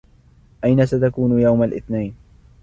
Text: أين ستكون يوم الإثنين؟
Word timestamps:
أين 0.63 0.85
ستكون 0.85 1.39
يوم 1.39 1.63
الإثنين؟ 1.63 2.15